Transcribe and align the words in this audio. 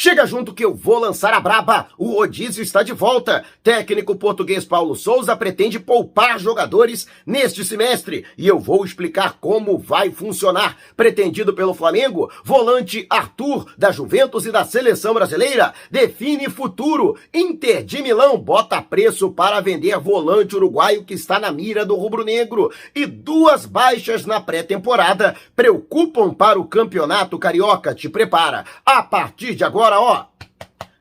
Chega 0.00 0.24
junto 0.24 0.54
que 0.54 0.64
eu 0.64 0.76
vou 0.76 1.00
lançar 1.00 1.34
a 1.34 1.40
braba. 1.40 1.88
O 1.98 2.12
rodízio 2.12 2.62
está 2.62 2.84
de 2.84 2.92
volta. 2.92 3.44
Técnico 3.64 4.14
português 4.14 4.64
Paulo 4.64 4.94
Souza 4.94 5.34
pretende 5.34 5.80
poupar 5.80 6.38
jogadores 6.38 7.08
neste 7.26 7.64
semestre 7.64 8.24
e 8.38 8.46
eu 8.46 8.60
vou 8.60 8.84
explicar 8.84 9.38
como 9.40 9.76
vai 9.76 10.12
funcionar. 10.12 10.76
Pretendido 10.96 11.52
pelo 11.52 11.74
Flamengo, 11.74 12.30
volante 12.44 13.08
Arthur 13.10 13.74
da 13.76 13.90
Juventus 13.90 14.46
e 14.46 14.52
da 14.52 14.64
seleção 14.64 15.14
brasileira 15.14 15.74
define 15.90 16.48
futuro. 16.48 17.18
Inter 17.34 17.82
de 17.82 18.00
Milão 18.00 18.38
bota 18.38 18.80
preço 18.80 19.32
para 19.32 19.60
vender 19.60 19.98
volante 19.98 20.54
uruguaio 20.54 21.02
que 21.02 21.14
está 21.14 21.40
na 21.40 21.50
mira 21.50 21.84
do 21.84 21.96
rubro-negro 21.96 22.70
e 22.94 23.04
duas 23.04 23.66
baixas 23.66 24.24
na 24.24 24.40
pré-temporada 24.40 25.34
preocupam 25.56 26.32
para 26.32 26.56
o 26.56 26.68
campeonato 26.68 27.36
carioca. 27.36 27.96
Te 27.96 28.08
prepara. 28.08 28.64
A 28.86 29.02
partir 29.02 29.56
de 29.56 29.64
agora 29.64 29.87
agora, 29.88 30.00
ó. 30.00 30.38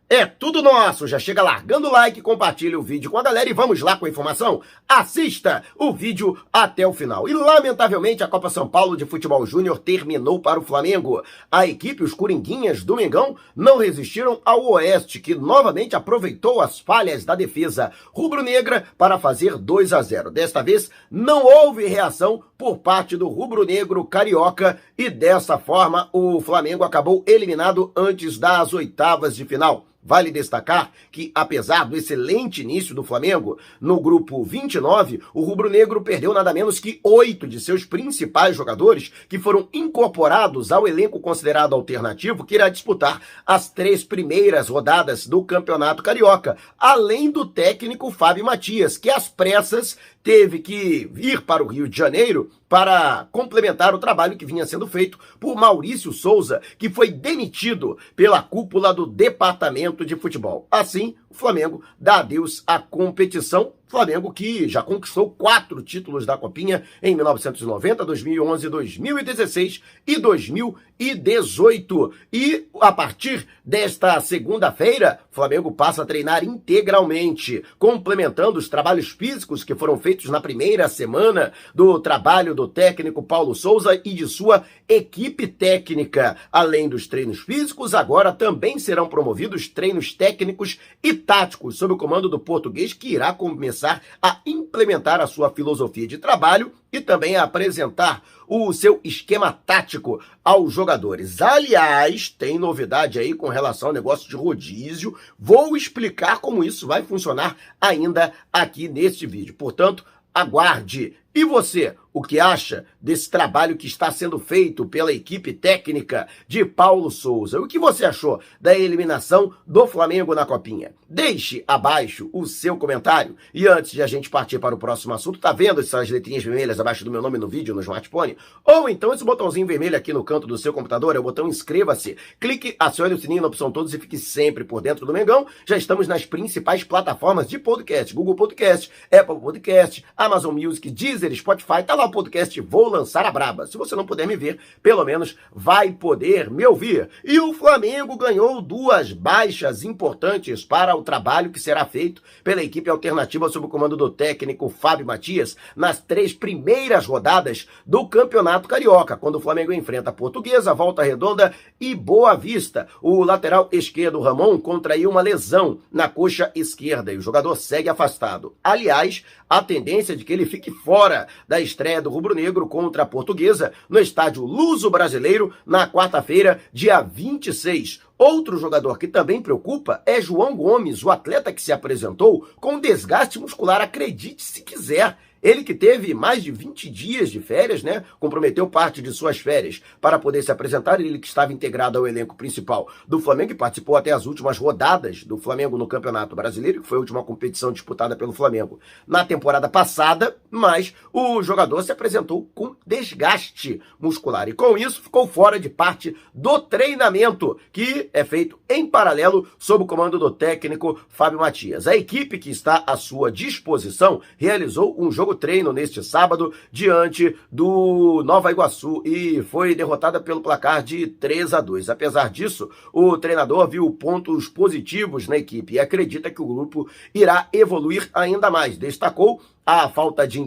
É 0.10 0.26
tudo 0.26 0.62
nosso. 0.62 1.06
Já 1.06 1.20
chega 1.20 1.44
largando 1.44 1.90
o 1.90 1.92
like, 1.92 2.22
compartilha 2.22 2.80
o 2.80 2.82
vídeo 2.82 3.12
com 3.12 3.18
a 3.18 3.22
galera 3.22 3.50
e 3.50 3.54
vamos 3.54 3.82
lá 3.82 3.98
com 3.98 4.06
a 4.06 4.10
informação. 4.10 4.62
Assista 4.88 5.66
o 5.78 5.92
vídeo 5.92 6.38
até 6.52 6.88
o 6.88 6.94
final. 6.94 7.28
E 7.28 7.34
lamentavelmente 7.34 8.24
a 8.24 8.28
Copa 8.28 8.50
São 8.50 8.70
Paulo 8.70 8.96
de 8.96 9.06
Futebol 9.06 9.46
Júnior 9.46 9.80
terminou 9.80 10.40
para 10.40 10.62
o 10.62 10.64
Flamengo. 10.64 11.22
A 11.52 11.68
equipe, 11.68 12.04
os 12.04 12.14
Coringuinhas 12.14 12.86
do 12.86 12.96
Mengão, 12.96 13.36
não 13.54 13.80
resistiram 13.80 14.40
ao 14.46 14.66
Oeste, 14.72 15.20
que 15.20 15.36
novamente 15.36 15.94
aproveitou 15.94 16.62
as 16.62 16.80
falhas 16.80 17.26
da 17.26 17.36
defesa 17.36 17.92
rubro-negra 18.14 18.86
para 18.98 19.20
fazer 19.20 19.58
2 19.58 19.92
a 19.92 20.02
0. 20.02 20.32
Desta 20.32 20.64
vez 20.64 20.90
não 21.12 21.44
houve 21.44 21.86
reação 21.86 22.42
por 22.58 22.78
parte 22.80 23.16
do 23.16 23.28
rubro-negro 23.28 24.04
carioca 24.04 24.80
e 24.98 25.10
dessa 25.10 25.58
forma 25.58 26.10
o 26.12 26.42
Flamengo 26.42 26.84
acabou 26.84 27.24
eliminado 27.28 27.92
antes 27.96 28.38
das 28.38 28.74
oitavas 28.74 29.36
de 29.36 29.46
final. 29.46 29.86
Vale 30.08 30.32
destacar 30.32 30.94
que, 31.12 31.34
apesar 31.36 31.84
do 31.84 31.98
excelente 31.98 32.62
início 32.62 32.96
do 32.96 33.04
Flamengo, 33.04 33.60
no 33.82 34.00
grupo 34.00 34.42
29, 34.42 35.22
o 35.34 35.42
rubro-negro 35.42 36.02
perdeu 36.02 36.34
nada 36.34 36.54
menos 36.54 36.80
que 36.80 37.02
oito 37.04 37.46
de 37.46 37.60
seus 37.60 37.84
principais 37.84 38.56
jogadores, 38.56 39.12
que 39.28 39.38
foram 39.38 39.68
incorporados 39.74 40.72
ao 40.72 40.88
elenco 40.88 41.20
considerado 41.20 41.76
alternativo, 41.76 42.46
que 42.46 42.56
irá 42.56 42.70
disputar 42.70 43.22
as 43.46 43.70
três 43.70 44.02
primeiras 44.02 44.70
rodadas 44.70 45.28
do 45.28 45.44
Campeonato 45.44 46.02
Carioca, 46.02 46.56
além 46.80 47.30
do 47.30 47.46
técnico 47.46 48.10
Fábio 48.10 48.46
Matias, 48.46 48.98
que 48.98 49.10
às 49.10 49.28
pressas 49.28 49.98
teve 50.28 50.60
que 50.60 51.10
ir 51.16 51.42
para 51.44 51.64
o 51.64 51.68
Rio 51.68 51.88
de 51.88 51.98
Janeiro 51.98 52.50
para 52.68 53.30
complementar 53.32 53.96
o 53.96 53.98
trabalho 53.98 54.36
que 54.36 54.46
vinha 54.46 54.66
sendo 54.66 54.86
feito 54.86 55.18
por 55.40 55.56
Maurício 55.56 56.12
Souza, 56.12 56.62
que 56.78 56.90
foi 56.90 57.10
demitido 57.10 57.98
pela 58.14 58.44
cúpula 58.44 58.94
do 58.94 59.08
Departamento 59.08 60.06
de 60.06 60.18
Futebol. 60.18 60.68
Assim, 60.70 61.16
o 61.30 61.34
Flamengo 61.34 61.84
dá 62.00 62.18
adeus 62.18 62.64
à 62.66 62.80
competição 62.80 63.74
Flamengo 63.88 64.34
que 64.34 64.68
já 64.68 64.82
conquistou 64.84 65.32
quatro 65.32 65.82
títulos 65.82 66.26
da 66.26 66.38
Copinha 66.38 66.84
em 67.02 67.16
1990, 67.16 68.04
2011, 68.04 68.70
2016 68.70 69.82
e 70.06 70.18
2018. 70.18 72.12
E 72.34 72.68
a 72.82 72.92
partir 72.92 73.48
desta 73.64 74.20
segunda-feira, 74.20 75.22
Flamengo 75.32 75.72
passa 75.72 76.04
a 76.04 76.06
treinar 76.06 76.44
integralmente, 76.44 77.64
complementando 77.80 78.60
os 78.60 78.68
trabalhos 78.68 79.10
físicos 79.10 79.64
que 79.64 79.76
foram 79.76 79.98
feitos 79.98 80.30
na 80.30 80.42
primeira 80.42 80.90
semana 80.90 81.54
do 81.74 81.98
trabalho 82.00 82.54
do 82.54 82.68
técnico 82.68 83.24
Paulo 83.24 83.56
Souza 83.56 84.02
e 84.04 84.14
de 84.14 84.28
sua 84.28 84.66
equipe 84.88 85.48
técnica. 85.48 86.36
Além 86.52 86.90
dos 86.90 87.08
treinos 87.08 87.40
físicos, 87.40 87.94
agora 87.94 88.34
também 88.34 88.78
serão 88.80 89.08
promovidos 89.08 89.70
treinos 89.70 90.14
técnicos 90.14 90.78
e 91.02 91.14
táticos 91.18 91.78
sob 91.78 91.94
o 91.94 91.98
comando 91.98 92.30
do 92.30 92.40
português 92.40 92.94
que 92.94 93.10
irá 93.10 93.34
começar 93.34 94.02
a 94.22 94.40
implementar 94.46 95.20
a 95.20 95.28
sua 95.28 95.50
filosofia 95.50 96.08
de 96.08 96.18
trabalho 96.18 96.72
e 96.92 97.02
também 97.02 97.36
a 97.36 97.44
apresentar 97.44 98.24
o 98.48 98.72
seu 98.72 99.00
esquema 99.04 99.52
tático 99.52 100.22
aos 100.44 100.72
jogadores. 100.72 101.42
Aliás, 101.42 102.30
tem 102.30 102.58
novidade 102.58 103.20
aí 103.20 103.34
com 103.34 103.50
relação 103.50 103.90
ao 103.90 103.94
negócio 103.94 104.30
de 104.30 104.36
rodízio. 104.36 105.18
Vou 105.38 105.76
explicar 105.76 106.40
como 106.40 106.64
isso 106.64 106.88
vai 106.88 107.04
funcionar 107.04 107.58
ainda 107.82 108.32
aqui 108.52 108.88
neste 108.88 109.28
vídeo. 109.28 109.54
Portanto, 109.54 110.06
aguarde. 110.34 111.16
E 111.38 111.44
você, 111.46 111.94
o 112.12 112.24
que 112.24 112.40
acha 112.40 112.84
desse 113.00 113.30
trabalho 113.30 113.78
que 113.78 113.86
está 113.86 114.10
sendo 114.10 114.40
feito 114.40 114.88
pela 114.88 115.14
equipe 115.14 115.54
técnica 115.54 116.28
de 116.48 116.66
Paulo 116.66 117.12
Souza? 117.12 117.62
O 117.62 117.68
que 117.68 117.78
você 117.78 118.06
achou 118.06 118.42
da 118.60 118.76
eliminação 118.76 119.54
do 119.68 119.86
Flamengo 119.86 120.34
na 120.34 120.44
Copinha? 120.44 120.96
Deixe 121.08 121.64
abaixo 121.68 122.28
o 122.34 122.48
seu 122.48 122.76
comentário. 122.76 123.36
E 123.54 123.68
antes 123.68 123.92
de 123.92 124.02
a 124.02 124.08
gente 124.08 124.32
partir 124.32 124.58
para 124.58 124.74
o 124.74 124.80
próximo 124.80 125.14
assunto, 125.14 125.38
tá 125.38 125.54
vendo 125.54 125.80
essas 125.80 126.10
letrinhas 126.10 126.44
vermelhas 126.44 126.80
abaixo 126.80 127.06
do 127.06 127.12
meu 127.12 127.22
nome 127.22 127.38
no 127.38 127.48
vídeo 127.48 127.76
no 127.76 127.82
smartphone? 127.82 128.36
Ou 128.66 128.90
então 128.90 129.14
esse 129.14 129.24
botãozinho 129.24 129.68
vermelho 129.68 129.96
aqui 129.96 130.12
no 130.12 130.24
canto 130.24 130.48
do 130.48 130.58
seu 130.58 130.74
computador 130.74 131.16
é 131.16 131.20
o 131.20 131.24
botão 131.24 131.48
inscreva-se. 131.48 132.18
Clique, 132.40 132.76
acione 132.80 133.14
o 133.14 133.20
sininho 133.20 133.44
na 133.44 133.48
opção 133.48 133.72
todos 133.72 133.94
e 133.94 134.00
fique 134.00 134.18
sempre 134.18 134.64
por 134.64 134.82
dentro 134.82 135.06
do 135.06 135.14
Mengão. 135.14 135.46
Já 135.68 135.78
estamos 135.78 136.08
nas 136.08 136.26
principais 136.26 136.84
plataformas 136.84 137.48
de 137.48 137.60
podcast: 137.60 138.12
Google 138.12 138.36
Podcast, 138.36 138.90
Apple 139.12 139.40
Podcast, 139.40 140.04
Amazon 140.18 140.56
Music, 140.56 140.90
Deezer, 140.90 141.27
Spotify. 141.36 141.84
Tá 141.86 141.96
lá 141.96 142.06
o 142.06 142.12
podcast 142.12 142.60
Vou 142.62 142.90
Lançar 142.90 143.26
a 143.26 143.32
Braba. 143.32 143.66
Se 143.66 143.78
você 143.78 143.96
não 143.96 144.06
puder 144.06 144.28
me 144.28 144.36
ver, 144.36 144.60
pelo 144.82 145.04
menos 145.04 145.36
vai 145.52 145.92
poder 145.92 146.50
me 146.50 146.66
ouvir. 146.66 147.10
E 147.24 147.40
o 147.40 147.54
Flamengo 147.54 148.18
ganhou 148.18 148.62
duas 148.62 149.12
baixas 149.12 149.84
importantes 149.84 150.64
para 150.64 150.96
o 150.96 151.04
trabalho 151.04 151.52
que 151.52 151.60
será 151.60 151.86
feito 151.86 152.22
pela 152.44 152.64
equipe 152.64 152.90
alternativa 152.90 153.50
sob 153.50 153.66
o 153.66 153.70
comando 153.70 153.98
do 153.98 154.10
técnico 154.10 154.70
Fábio 154.70 155.06
Matias 155.06 155.56
nas 155.76 156.00
três 156.00 156.34
primeiras 156.34 157.06
rodadas 157.06 157.68
do 157.86 158.08
Campeonato 158.08 158.68
Carioca, 158.68 159.18
quando 159.18 159.36
o 159.36 159.42
Flamengo 159.42 159.74
enfrenta 159.74 160.10
a 160.10 160.14
Portuguesa, 160.14 160.74
Volta 160.74 161.04
Redonda 161.04 161.54
e 161.80 161.96
Boa 161.96 162.36
Vista. 162.36 162.88
O 163.02 163.24
lateral 163.24 163.70
esquerdo 163.72 164.22
Ramon 164.22 164.58
contraiu 164.60 165.10
uma 165.10 165.22
lesão 165.22 165.80
na 165.92 166.08
coxa 166.08 166.52
esquerda 166.54 167.12
e 167.12 167.18
o 167.18 167.22
jogador 167.22 167.56
segue 167.56 167.90
afastado. 167.90 168.56
Aliás, 168.64 169.24
a 169.50 169.62
tendência 169.62 170.14
é 170.14 170.16
de 170.16 170.26
que 170.26 170.34
ele 170.34 170.46
fique 170.46 170.70
fora 170.70 171.17
da 171.48 171.60
estreia 171.60 172.02
do 172.02 172.10
Rubro 172.10 172.36
Negro 172.36 172.68
contra 172.68 173.04
a 173.04 173.06
Portuguesa 173.06 173.72
no 173.88 173.98
estádio 173.98 174.44
Luso 174.44 174.90
Brasileiro 174.92 175.54
na 175.66 175.90
quarta-feira, 175.90 176.60
dia 176.74 177.02
26. 177.02 178.02
Outro 178.18 178.58
jogador 178.58 178.98
que 178.98 179.08
também 179.08 179.42
preocupa 179.42 180.02
é 180.06 180.20
João 180.20 180.56
Gomes, 180.56 181.04
o 181.04 181.10
atleta 181.10 181.54
que 181.54 181.62
se 181.62 181.72
apresentou 181.72 182.48
com 182.58 182.80
desgaste 182.80 183.40
muscular, 183.40 183.80
acredite 183.80 184.44
se 184.44 184.62
quiser. 184.62 185.18
Ele 185.42 185.64
que 185.64 185.74
teve 185.74 186.14
mais 186.14 186.44
de 186.44 186.52
20 186.52 186.90
dias 186.90 187.30
de 187.30 187.40
férias, 187.40 187.84
né? 187.84 188.04
Comprometeu 188.20 188.68
parte 188.68 189.02
de 189.02 189.12
suas 189.12 189.40
férias 189.40 189.82
para 190.02 190.20
poder 190.20 190.42
se 190.42 190.52
apresentar. 190.52 191.00
Ele 191.00 191.20
que 191.20 191.28
estava 191.28 191.54
integrado 191.54 191.98
ao 191.98 192.08
elenco 192.08 192.36
principal 192.36 192.88
do 193.08 193.20
Flamengo 193.20 193.52
e 193.52 193.56
participou 193.56 193.96
até 193.96 194.12
as 194.12 194.26
últimas 194.26 194.58
rodadas 194.58 195.24
do 195.24 195.38
Flamengo 195.38 195.78
no 195.78 195.88
Campeonato 195.88 196.36
Brasileiro, 196.36 196.82
que 196.82 196.88
foi 196.88 196.98
a 196.98 197.02
última 197.02 197.24
competição 197.24 197.72
disputada 197.72 198.16
pelo 198.16 198.34
Flamengo 198.34 198.80
na 199.08 199.24
temporada 199.24 199.70
passada, 199.70 200.38
mas 200.50 200.94
o 201.14 201.42
jogador 201.42 201.82
se 201.84 201.92
apresentou 201.92 202.50
com 202.54 202.76
desgaste 202.86 203.82
muscular 204.00 204.48
e 204.48 204.54
com 204.54 204.78
isso 204.78 205.02
ficou 205.02 205.28
fora 205.28 205.60
de 205.60 205.70
parte 205.70 206.16
do 206.34 206.60
treinamento, 206.60 207.58
que 207.72 208.10
é 208.14 208.24
feito 208.24 208.60
em 208.70 208.86
paralelo 208.86 209.48
sob 209.58 209.84
o 209.84 209.88
comando 209.88 210.20
do 210.20 210.32
técnico 210.32 211.00
Fábio 211.10 211.40
Matias. 211.40 211.88
A 211.88 211.96
equipe 211.96 212.38
que 212.38 212.50
está 212.50 212.84
à 212.86 212.96
sua 212.98 213.32
disposição 213.32 214.22
realizou 214.38 214.96
um 214.98 215.12
jogo 215.12 215.27
jogo 215.28 215.36
treino 215.36 215.74
neste 215.74 216.02
sábado 216.02 216.54
diante 216.72 217.36
do 217.52 218.24
Nova 218.24 218.52
Iguaçu 218.52 219.02
e 219.06 219.44
foi 219.44 219.76
derrotada 219.76 220.20
pelo 220.22 220.42
placar 220.42 220.82
de 220.82 221.08
3 221.08 221.54
a 221.54 221.62
2. 221.62 221.90
Apesar 221.90 222.30
disso, 222.30 222.70
o 222.94 223.18
treinador 223.18 223.68
viu 223.68 223.90
pontos 223.92 224.48
positivos 224.48 225.28
na 225.28 225.38
equipe 225.38 225.74
e 225.74 225.80
acredita 225.80 226.32
que 226.32 226.42
o 226.42 226.48
grupo 226.48 226.90
irá 227.14 227.50
evoluir 227.52 228.10
ainda 228.14 228.50
mais. 228.50 228.78
Destacou 228.78 229.42
a 229.68 229.90
falta 229.90 230.26
de, 230.26 230.40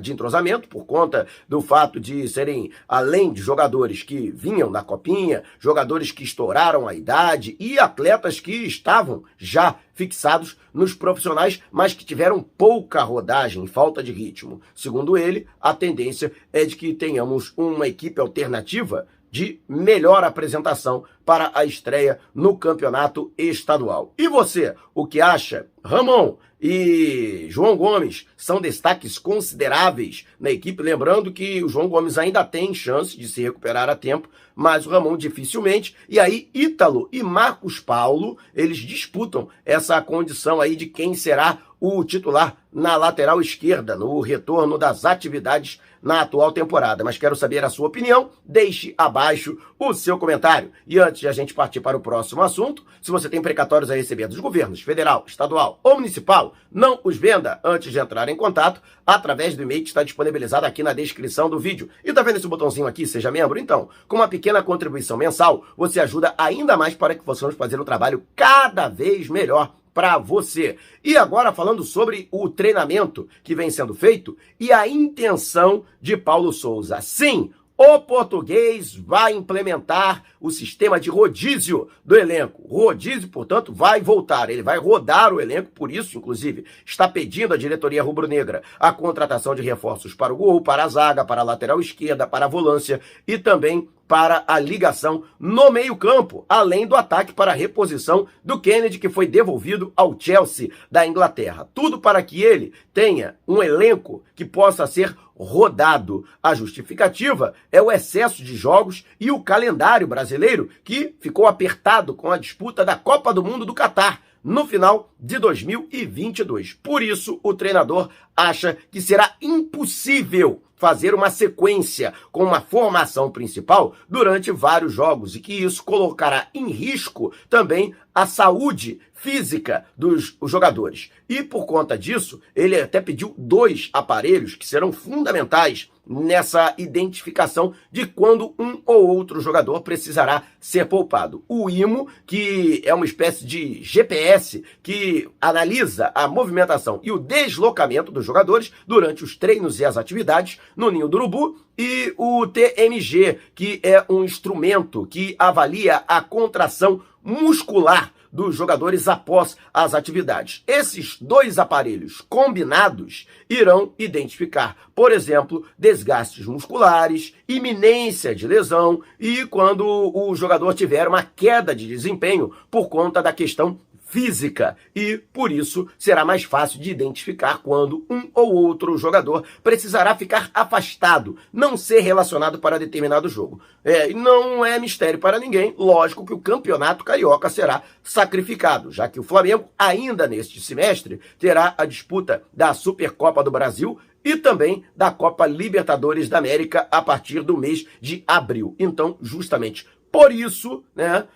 de 0.00 0.12
entrosamento 0.12 0.68
por 0.68 0.84
conta 0.86 1.26
do 1.48 1.60
fato 1.60 1.98
de 1.98 2.28
serem, 2.28 2.70
além 2.88 3.32
de 3.32 3.40
jogadores 3.40 4.04
que 4.04 4.30
vinham 4.30 4.70
da 4.70 4.84
copinha, 4.84 5.42
jogadores 5.58 6.12
que 6.12 6.22
estouraram 6.22 6.86
a 6.86 6.94
idade 6.94 7.56
e 7.58 7.76
atletas 7.76 8.38
que 8.38 8.52
estavam 8.52 9.24
já 9.36 9.74
fixados 9.94 10.56
nos 10.72 10.94
profissionais, 10.94 11.60
mas 11.72 11.92
que 11.92 12.04
tiveram 12.04 12.40
pouca 12.40 13.02
rodagem, 13.02 13.66
falta 13.66 14.00
de 14.00 14.12
ritmo. 14.12 14.60
Segundo 14.76 15.18
ele, 15.18 15.48
a 15.60 15.74
tendência 15.74 16.30
é 16.52 16.64
de 16.64 16.76
que 16.76 16.94
tenhamos 16.94 17.52
uma 17.56 17.88
equipe 17.88 18.20
alternativa 18.20 19.08
de 19.28 19.60
melhor 19.66 20.22
apresentação 20.22 21.04
para 21.24 21.50
a 21.54 21.64
estreia 21.64 22.18
no 22.34 22.56
campeonato 22.56 23.32
estadual. 23.36 24.12
E 24.18 24.28
você, 24.28 24.74
o 24.94 25.06
que 25.06 25.20
acha? 25.20 25.66
Ramon 25.84 26.36
e 26.60 27.48
João 27.50 27.76
Gomes 27.76 28.24
são 28.36 28.60
destaques 28.60 29.18
consideráveis 29.18 30.24
na 30.38 30.50
equipe. 30.50 30.80
Lembrando 30.80 31.32
que 31.32 31.62
o 31.64 31.68
João 31.68 31.88
Gomes 31.88 32.16
ainda 32.16 32.44
tem 32.44 32.72
chance 32.72 33.18
de 33.18 33.26
se 33.28 33.42
recuperar 33.42 33.90
a 33.90 33.96
tempo, 33.96 34.28
mas 34.54 34.86
o 34.86 34.90
Ramon 34.90 35.16
dificilmente. 35.16 35.96
E 36.08 36.20
aí, 36.20 36.48
Ítalo 36.54 37.08
e 37.10 37.20
Marcos 37.20 37.80
Paulo, 37.80 38.38
eles 38.54 38.78
disputam 38.78 39.48
essa 39.66 40.00
condição 40.00 40.60
aí 40.60 40.76
de 40.76 40.86
quem 40.86 41.14
será 41.14 41.58
o 41.80 42.04
titular 42.04 42.56
na 42.72 42.96
lateral 42.96 43.40
esquerda, 43.40 43.96
no 43.96 44.20
retorno 44.20 44.78
das 44.78 45.04
atividades 45.04 45.80
na 46.00 46.20
atual 46.20 46.52
temporada. 46.52 47.02
Mas 47.02 47.18
quero 47.18 47.34
saber 47.34 47.64
a 47.64 47.68
sua 47.68 47.88
opinião. 47.88 48.30
Deixe 48.44 48.94
abaixo 48.96 49.58
o 49.76 49.92
seu 49.92 50.16
comentário. 50.16 50.70
E 50.86 50.98
antes 50.98 51.11
de 51.20 51.28
a 51.28 51.32
gente 51.32 51.54
partir 51.54 51.80
para 51.80 51.96
o 51.96 52.00
próximo 52.00 52.42
assunto, 52.42 52.84
se 53.00 53.10
você 53.10 53.28
tem 53.28 53.40
precatórios 53.40 53.90
a 53.90 53.94
receber 53.94 54.26
dos 54.26 54.40
governos 54.40 54.80
federal, 54.80 55.24
estadual 55.26 55.78
ou 55.82 55.96
municipal, 55.96 56.54
não 56.70 57.00
os 57.04 57.16
venda 57.16 57.60
antes 57.64 57.92
de 57.92 57.98
entrar 57.98 58.28
em 58.28 58.36
contato 58.36 58.80
através 59.06 59.56
do 59.56 59.62
e-mail 59.62 59.82
que 59.82 59.88
está 59.88 60.02
disponibilizado 60.02 60.66
aqui 60.66 60.82
na 60.82 60.92
descrição 60.92 61.50
do 61.50 61.58
vídeo. 61.58 61.88
E 62.04 62.12
tá 62.12 62.22
vendo 62.22 62.36
esse 62.36 62.48
botãozinho 62.48 62.86
aqui, 62.86 63.06
seja 63.06 63.30
membro? 63.30 63.58
Então, 63.58 63.88
com 64.08 64.16
uma 64.16 64.28
pequena 64.28 64.62
contribuição 64.62 65.16
mensal, 65.16 65.64
você 65.76 66.00
ajuda 66.00 66.34
ainda 66.38 66.76
mais 66.76 66.94
para 66.94 67.14
que 67.14 67.22
possamos 67.22 67.54
fazer 67.54 67.80
um 67.80 67.84
trabalho 67.84 68.24
cada 68.34 68.88
vez 68.88 69.28
melhor 69.28 69.74
para 69.92 70.18
você. 70.18 70.76
E 71.04 71.16
agora 71.16 71.52
falando 71.52 71.82
sobre 71.84 72.28
o 72.30 72.48
treinamento 72.48 73.28
que 73.42 73.54
vem 73.54 73.70
sendo 73.70 73.94
feito 73.94 74.36
e 74.58 74.72
a 74.72 74.88
intenção 74.88 75.84
de 76.00 76.16
Paulo 76.16 76.52
Souza. 76.52 77.00
Sim, 77.00 77.50
o 77.82 78.00
português 78.00 78.94
vai 78.94 79.32
implementar 79.32 80.22
o 80.40 80.52
sistema 80.52 81.00
de 81.00 81.10
rodízio 81.10 81.88
do 82.04 82.16
elenco. 82.16 82.62
Rodízio, 82.68 83.28
portanto, 83.28 83.72
vai 83.72 84.00
voltar. 84.00 84.50
Ele 84.50 84.62
vai 84.62 84.78
rodar 84.78 85.32
o 85.32 85.40
elenco, 85.40 85.72
por 85.72 85.90
isso, 85.90 86.16
inclusive, 86.16 86.64
está 86.86 87.08
pedindo 87.08 87.52
à 87.52 87.56
diretoria 87.56 88.02
rubro-negra 88.02 88.62
a 88.78 88.92
contratação 88.92 89.52
de 89.52 89.62
reforços 89.62 90.14
para 90.14 90.32
o 90.32 90.36
gol, 90.36 90.60
para 90.60 90.84
a 90.84 90.88
zaga, 90.88 91.24
para 91.24 91.40
a 91.40 91.44
lateral 91.44 91.80
esquerda, 91.80 92.24
para 92.24 92.44
a 92.44 92.48
volância 92.48 93.00
e 93.26 93.36
também 93.36 93.88
para 94.12 94.44
a 94.46 94.58
ligação 94.60 95.24
no 95.40 95.70
meio-campo, 95.70 96.44
além 96.46 96.86
do 96.86 96.94
ataque 96.94 97.32
para 97.32 97.52
a 97.52 97.54
reposição 97.54 98.26
do 98.44 98.60
Kennedy, 98.60 98.98
que 98.98 99.08
foi 99.08 99.26
devolvido 99.26 99.90
ao 99.96 100.14
Chelsea 100.20 100.68
da 100.90 101.06
Inglaterra. 101.06 101.66
Tudo 101.72 101.98
para 101.98 102.22
que 102.22 102.42
ele 102.42 102.74
tenha 102.92 103.36
um 103.48 103.62
elenco 103.62 104.22
que 104.34 104.44
possa 104.44 104.86
ser 104.86 105.16
rodado. 105.34 106.26
A 106.42 106.54
justificativa 106.54 107.54
é 107.72 107.80
o 107.80 107.90
excesso 107.90 108.44
de 108.44 108.54
jogos 108.54 109.02
e 109.18 109.30
o 109.30 109.40
calendário 109.40 110.06
brasileiro, 110.06 110.68
que 110.84 111.14
ficou 111.18 111.46
apertado 111.46 112.12
com 112.12 112.30
a 112.30 112.36
disputa 112.36 112.84
da 112.84 112.96
Copa 112.96 113.32
do 113.32 113.42
Mundo 113.42 113.64
do 113.64 113.72
Catar 113.72 114.20
no 114.44 114.66
final 114.66 115.10
de 115.18 115.38
2022. 115.38 116.74
Por 116.74 117.02
isso, 117.02 117.38
o 117.42 117.54
treinador 117.54 118.10
acha 118.36 118.76
que 118.90 119.00
será 119.00 119.34
impossível 119.40 120.62
fazer 120.82 121.14
uma 121.14 121.30
sequência 121.30 122.12
com 122.32 122.42
uma 122.42 122.60
formação 122.60 123.30
principal 123.30 123.94
durante 124.08 124.50
vários 124.50 124.92
jogos 124.92 125.36
e 125.36 125.40
que 125.40 125.52
isso 125.52 125.84
colocará 125.84 126.48
em 126.52 126.68
risco 126.70 127.32
também 127.48 127.94
a 128.12 128.26
saúde 128.26 129.00
física 129.14 129.84
dos 129.96 130.36
jogadores. 130.44 131.12
E 131.28 131.40
por 131.42 131.66
conta 131.66 131.96
disso, 131.96 132.40
ele 132.54 132.80
até 132.80 133.00
pediu 133.00 133.32
dois 133.38 133.90
aparelhos 133.92 134.56
que 134.56 134.66
serão 134.66 134.90
fundamentais 134.90 135.88
nessa 136.04 136.74
identificação 136.76 137.72
de 137.90 138.06
quando 138.06 138.52
um 138.58 138.82
ou 138.84 139.06
outro 139.06 139.40
jogador 139.40 139.80
precisará 139.82 140.42
ser 140.58 140.86
poupado. 140.86 141.44
O 141.48 141.70
IMO, 141.70 142.08
que 142.26 142.82
é 142.84 142.92
uma 142.92 143.04
espécie 143.04 143.46
de 143.46 143.82
GPS 143.82 144.64
que 144.82 145.30
analisa 145.40 146.10
a 146.12 146.26
movimentação 146.26 147.00
e 147.04 147.12
o 147.12 147.18
deslocamento 147.18 148.10
dos 148.22 148.26
jogadores 148.26 148.72
durante 148.86 149.24
os 149.24 149.36
treinos 149.36 149.80
e 149.80 149.84
as 149.84 149.96
atividades 149.96 150.58
no 150.76 150.90
Ninho 150.90 151.08
do 151.08 151.18
Urubu, 151.18 151.58
e 151.76 152.14
o 152.16 152.46
TMG, 152.46 153.38
que 153.54 153.80
é 153.82 154.04
um 154.08 154.24
instrumento 154.24 155.06
que 155.06 155.34
avalia 155.38 156.04
a 156.06 156.20
contração 156.20 157.02
muscular 157.22 158.12
dos 158.32 158.54
jogadores 158.56 159.08
após 159.08 159.56
as 159.74 159.94
atividades. 159.94 160.62
Esses 160.66 161.18
dois 161.20 161.58
aparelhos 161.58 162.22
combinados 162.28 163.26
irão 163.48 163.92
identificar, 163.98 164.76
por 164.94 165.12
exemplo, 165.12 165.66
desgastes 165.78 166.46
musculares, 166.46 167.34
iminência 167.46 168.34
de 168.34 168.46
lesão 168.46 169.02
e 169.20 169.44
quando 169.46 169.84
o 169.86 170.34
jogador 170.34 170.72
tiver 170.72 171.06
uma 171.06 171.22
queda 171.22 171.74
de 171.74 171.86
desempenho 171.86 172.52
por 172.70 172.88
conta 172.88 173.22
da 173.22 173.32
questão 173.32 173.78
física 174.12 174.76
e, 174.94 175.16
por 175.16 175.50
isso, 175.50 175.88
será 175.98 176.22
mais 176.22 176.44
fácil 176.44 176.78
de 176.78 176.90
identificar 176.90 177.62
quando 177.62 178.04
um 178.10 178.28
ou 178.34 178.52
outro 178.52 178.98
jogador 178.98 179.42
precisará 179.64 180.14
ficar 180.14 180.50
afastado, 180.52 181.38
não 181.50 181.78
ser 181.78 182.00
relacionado 182.00 182.58
para 182.58 182.78
determinado 182.78 183.26
jogo. 183.26 183.62
É, 183.82 184.10
não 184.10 184.62
é 184.62 184.78
mistério 184.78 185.18
para 185.18 185.38
ninguém, 185.38 185.74
lógico 185.78 186.26
que 186.26 186.34
o 186.34 186.38
campeonato 186.38 187.06
carioca 187.06 187.48
será 187.48 187.82
sacrificado, 188.02 188.92
já 188.92 189.08
que 189.08 189.18
o 189.18 189.22
Flamengo, 189.22 189.70
ainda 189.78 190.28
neste 190.28 190.60
semestre, 190.60 191.18
terá 191.38 191.74
a 191.78 191.86
disputa 191.86 192.42
da 192.52 192.74
Supercopa 192.74 193.42
do 193.42 193.50
Brasil 193.50 193.98
e 194.22 194.36
também 194.36 194.84
da 194.94 195.10
Copa 195.10 195.46
Libertadores 195.46 196.28
da 196.28 196.36
América 196.36 196.86
a 196.90 197.00
partir 197.00 197.40
do 197.40 197.56
mês 197.56 197.86
de 197.98 198.22
abril. 198.26 198.76
Então, 198.78 199.16
justamente 199.22 199.86
por 200.12 200.30
isso, 200.30 200.84
né, 200.94 201.26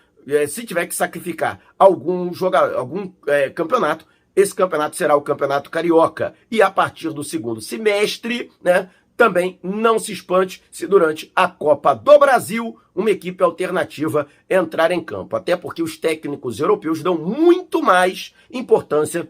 se 0.48 0.64
tiver 0.64 0.86
que 0.86 0.94
sacrificar 0.94 1.60
algum 1.78 2.32
jogador, 2.32 2.76
algum 2.76 3.12
é, 3.26 3.48
campeonato, 3.50 4.06
esse 4.34 4.54
campeonato 4.54 4.96
será 4.96 5.16
o 5.16 5.22
campeonato 5.22 5.70
carioca. 5.70 6.34
E 6.50 6.60
a 6.60 6.70
partir 6.70 7.10
do 7.10 7.24
segundo 7.24 7.60
semestre, 7.60 8.50
né, 8.62 8.90
também 9.16 9.58
não 9.62 9.98
se 9.98 10.12
espante 10.12 10.62
se 10.70 10.86
durante 10.86 11.32
a 11.34 11.48
Copa 11.48 11.94
do 11.94 12.18
Brasil 12.18 12.78
uma 12.94 13.10
equipe 13.10 13.42
alternativa 13.42 14.26
entrar 14.48 14.90
em 14.90 15.02
campo. 15.02 15.36
Até 15.36 15.56
porque 15.56 15.82
os 15.82 15.96
técnicos 15.96 16.60
europeus 16.60 17.02
dão 17.02 17.16
muito 17.16 17.82
mais 17.82 18.34
importância 18.50 19.28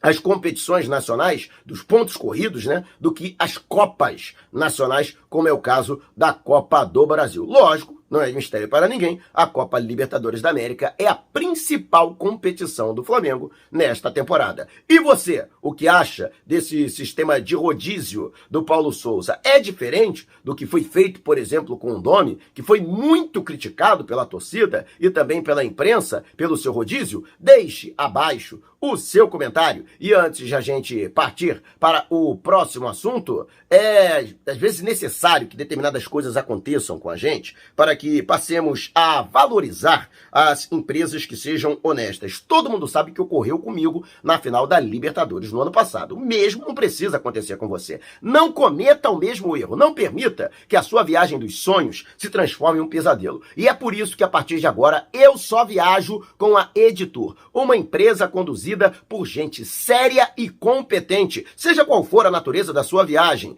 às 0.00 0.20
competições 0.20 0.86
nacionais 0.86 1.50
dos 1.66 1.82
pontos 1.82 2.16
corridos, 2.16 2.64
né, 2.64 2.84
do 3.00 3.12
que 3.12 3.34
as 3.38 3.58
copas 3.58 4.36
nacionais, 4.52 5.16
como 5.28 5.48
é 5.48 5.52
o 5.52 5.58
caso 5.58 6.00
da 6.16 6.32
Copa 6.32 6.84
do 6.84 7.04
Brasil. 7.04 7.44
Lógico 7.44 7.97
não 8.10 8.20
é 8.20 8.32
mistério 8.32 8.68
para 8.68 8.88
ninguém, 8.88 9.20
a 9.32 9.46
Copa 9.46 9.78
Libertadores 9.78 10.40
da 10.40 10.50
América 10.50 10.94
é 10.98 11.06
a 11.06 11.14
principal 11.14 12.14
competição 12.14 12.94
do 12.94 13.04
Flamengo 13.04 13.50
nesta 13.70 14.10
temporada. 14.10 14.68
E 14.88 14.98
você, 14.98 15.46
o 15.60 15.72
que 15.72 15.86
acha 15.88 16.30
desse 16.46 16.88
sistema 16.88 17.40
de 17.40 17.54
rodízio 17.54 18.32
do 18.50 18.62
Paulo 18.62 18.92
Souza? 18.92 19.38
É 19.44 19.60
diferente 19.60 20.28
do 20.42 20.54
que 20.54 20.66
foi 20.66 20.82
feito, 20.82 21.20
por 21.20 21.38
exemplo, 21.38 21.76
com 21.76 21.92
o 21.92 22.00
Domi, 22.00 22.38
que 22.54 22.62
foi 22.62 22.80
muito 22.80 23.42
criticado 23.42 24.04
pela 24.04 24.26
torcida 24.26 24.86
e 24.98 25.10
também 25.10 25.42
pela 25.42 25.64
imprensa 25.64 26.24
pelo 26.36 26.56
seu 26.56 26.72
rodízio? 26.72 27.24
Deixe 27.38 27.94
abaixo 27.96 28.60
o 28.80 28.96
seu 28.96 29.28
comentário. 29.28 29.84
E 29.98 30.14
antes 30.14 30.46
de 30.46 30.54
a 30.54 30.60
gente 30.60 31.08
partir 31.08 31.62
para 31.80 32.06
o 32.08 32.36
próximo 32.36 32.86
assunto, 32.86 33.46
é 33.68 34.18
às 34.46 34.56
vezes 34.56 34.80
necessário 34.80 35.48
que 35.48 35.56
determinadas 35.56 36.06
coisas 36.06 36.36
aconteçam 36.36 36.98
com 36.98 37.10
a 37.10 37.16
gente 37.16 37.56
para 37.74 37.94
que 37.96 38.22
passemos 38.22 38.90
a 38.94 39.22
valorizar 39.22 40.08
as 40.30 40.70
empresas 40.70 41.26
que 41.26 41.36
sejam 41.36 41.78
honestas. 41.82 42.40
Todo 42.40 42.70
mundo 42.70 42.86
sabe 42.86 43.12
que 43.12 43.20
ocorreu 43.20 43.58
comigo 43.58 44.04
na 44.22 44.38
final 44.38 44.66
da 44.66 44.78
Libertadores 44.78 45.50
no 45.50 45.60
ano 45.60 45.72
passado. 45.72 46.16
Mesmo 46.16 46.64
não 46.66 46.74
precisa 46.74 47.16
acontecer 47.16 47.56
com 47.56 47.68
você. 47.68 48.00
Não 48.22 48.52
cometa 48.52 49.10
o 49.10 49.18
mesmo 49.18 49.56
erro. 49.56 49.76
Não 49.76 49.92
permita 49.92 50.50
que 50.68 50.76
a 50.76 50.82
sua 50.82 51.02
viagem 51.02 51.38
dos 51.38 51.58
sonhos 51.58 52.06
se 52.16 52.30
transforme 52.30 52.78
em 52.78 52.82
um 52.82 52.88
pesadelo. 52.88 53.42
E 53.56 53.66
é 53.66 53.74
por 53.74 53.92
isso 53.92 54.16
que 54.16 54.24
a 54.24 54.28
partir 54.28 54.60
de 54.60 54.66
agora 54.66 55.08
eu 55.12 55.36
só 55.36 55.64
viajo 55.64 56.24
com 56.38 56.56
a 56.56 56.70
Editor, 56.74 57.36
uma 57.52 57.76
empresa 57.76 58.28
conduzida 58.28 58.67
por 59.08 59.26
gente 59.26 59.64
séria 59.64 60.30
e 60.36 60.48
competente, 60.48 61.46
seja 61.56 61.84
qual 61.84 62.04
for 62.04 62.26
a 62.26 62.30
natureza 62.30 62.72
da 62.72 62.82
sua 62.82 63.04
viagem, 63.04 63.56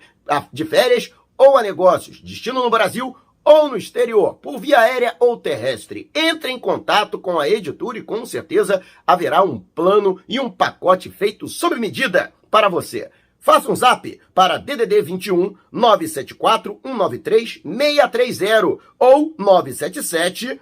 de 0.53 0.65
férias 0.65 1.13
ou 1.37 1.57
a 1.57 1.63
negócios, 1.63 2.21
destino 2.21 2.63
no 2.63 2.71
Brasil 2.71 3.17
ou 3.45 3.69
no 3.69 3.77
exterior, 3.77 4.35
por 4.35 4.59
via 4.59 4.81
aérea 4.81 5.17
ou 5.19 5.37
terrestre. 5.37 6.11
Entre 6.15 6.51
em 6.51 6.59
contato 6.59 7.19
com 7.19 7.39
a 7.39 7.49
editora 7.49 7.99
e 7.99 8.03
com 8.03 8.25
certeza 8.27 8.83
haverá 9.07 9.43
um 9.43 9.59
plano 9.59 10.21
e 10.29 10.39
um 10.39 10.51
pacote 10.51 11.11
feito 11.11 11.49
sob 11.49 11.77
medida 11.77 12.33
para 12.51 12.69
você. 12.69 13.11
Faça 13.39 13.73
um 13.73 13.75
zap 13.75 14.21
para 14.35 14.59
DDD 14.59 15.01
21 15.01 15.57
974 15.73 16.79
193 16.85 17.63
630 17.65 18.79
ou 18.99 19.35
977 19.39 20.61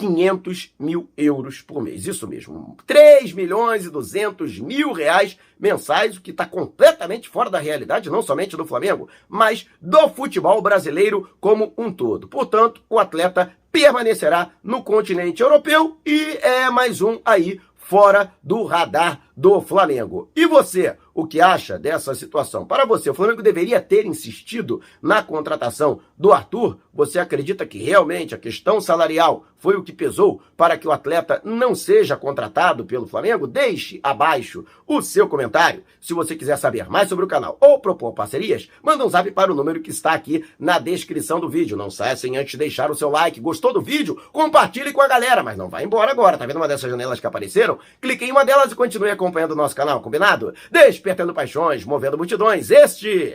500 0.00 0.74
mil 0.78 1.10
euros 1.14 1.60
por 1.60 1.82
mês. 1.82 2.06
Isso 2.06 2.26
mesmo, 2.26 2.74
3 2.86 3.34
milhões 3.34 3.84
e 3.84 3.90
200 3.90 4.58
mil 4.58 4.92
reais 4.92 5.38
mensais, 5.58 6.16
o 6.16 6.22
que 6.22 6.30
está 6.30 6.46
completamente 6.46 7.28
fora 7.28 7.50
da 7.50 7.58
realidade, 7.58 8.08
não 8.08 8.22
somente 8.22 8.56
do 8.56 8.64
Flamengo, 8.64 9.10
mas 9.28 9.66
do 9.78 10.08
futebol 10.08 10.62
brasileiro 10.62 11.28
como 11.38 11.74
um 11.76 11.92
todo. 11.92 12.26
Portanto, 12.28 12.80
o 12.88 12.98
atleta 12.98 13.52
permanecerá 13.70 14.52
no 14.64 14.82
continente 14.82 15.42
europeu 15.42 15.98
e 16.04 16.38
é 16.40 16.70
mais 16.70 17.02
um 17.02 17.20
aí 17.22 17.60
fora 17.90 18.32
do 18.40 18.62
radar 18.62 19.20
do 19.36 19.60
Flamengo. 19.60 20.30
E 20.36 20.46
você, 20.46 20.96
o 21.12 21.26
que 21.26 21.40
acha 21.40 21.76
dessa 21.76 22.14
situação? 22.14 22.64
Para 22.64 22.84
você, 22.84 23.10
o 23.10 23.14
Flamengo 23.14 23.42
deveria 23.42 23.80
ter 23.80 24.06
insistido 24.06 24.80
na 25.02 25.24
contratação 25.24 25.98
do 26.16 26.32
Arthur? 26.32 26.78
Você 26.94 27.18
acredita 27.18 27.66
que 27.66 27.78
realmente 27.78 28.34
a 28.34 28.38
questão 28.38 28.80
salarial 28.80 29.44
foi 29.56 29.76
o 29.76 29.82
que 29.82 29.92
pesou 29.92 30.40
para 30.56 30.78
que 30.78 30.88
o 30.88 30.92
atleta 30.92 31.40
não 31.44 31.74
seja 31.74 32.16
contratado 32.16 32.84
pelo 32.84 33.06
Flamengo? 33.06 33.46
Deixe 33.46 34.00
abaixo 34.02 34.64
o 34.86 35.02
seu 35.02 35.28
comentário. 35.28 35.84
Se 36.00 36.14
você 36.14 36.34
quiser 36.34 36.56
saber 36.56 36.88
mais 36.88 37.08
sobre 37.08 37.24
o 37.24 37.28
canal 37.28 37.58
ou 37.60 37.78
propor 37.78 38.12
parcerias, 38.12 38.68
manda 38.82 39.04
um 39.04 39.08
zap 39.10 39.30
para 39.32 39.52
o 39.52 39.54
número 39.54 39.80
que 39.80 39.90
está 39.90 40.12
aqui 40.12 40.44
na 40.58 40.78
descrição 40.78 41.38
do 41.38 41.48
vídeo. 41.48 41.76
Não 41.76 41.90
saia 41.90 42.16
sem 42.16 42.36
antes 42.38 42.58
deixar 42.58 42.90
o 42.90 42.94
seu 42.94 43.10
like. 43.10 43.40
Gostou 43.40 43.72
do 43.72 43.82
vídeo? 43.82 44.20
Compartilhe 44.32 44.92
com 44.92 45.02
a 45.02 45.08
galera, 45.08 45.42
mas 45.42 45.58
não 45.58 45.68
vai 45.68 45.84
embora 45.84 46.10
agora. 46.10 46.38
Tá 46.38 46.46
vendo 46.46 46.56
uma 46.56 46.68
dessas 46.68 46.90
janelas 46.90 47.20
que 47.20 47.26
apareceram? 47.26 47.78
Clique 48.00 48.24
em 48.24 48.32
uma 48.32 48.44
delas 48.44 48.72
e 48.72 48.74
continue 48.74 49.10
acompanhando 49.10 49.52
o 49.52 49.56
nosso 49.56 49.76
canal, 49.76 50.00
combinado? 50.00 50.54
Despe 50.70 51.10
despertando 51.10 51.34
paixões, 51.34 51.84
movendo 51.84 52.16
multidões. 52.16 52.70
Este 52.70 53.34